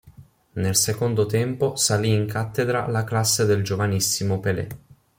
[0.53, 4.67] Nel secondo tempo, salì in cattedra la classe del giovanissimo Pelé.